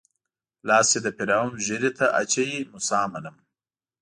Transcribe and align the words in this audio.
لاس 0.67 0.85
چې 0.91 0.99
د 1.05 1.07
فرعون 1.17 1.51
ږيرې 1.65 1.91
ته 1.99 2.05
اچوي 2.21 2.59
موسی 2.71 3.01
منم. 3.13 3.35